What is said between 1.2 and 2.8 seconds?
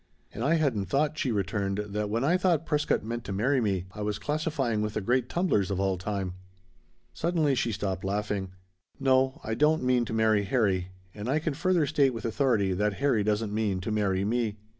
returned, "that when I thought